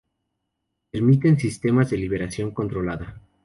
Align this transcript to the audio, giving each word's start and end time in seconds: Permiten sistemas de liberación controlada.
Permiten 0.89 1.37
sistemas 1.39 1.91
de 1.91 1.97
liberación 1.97 2.49
controlada. 2.49 3.21